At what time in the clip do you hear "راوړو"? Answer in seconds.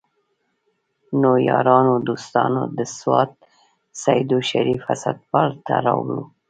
5.85-6.19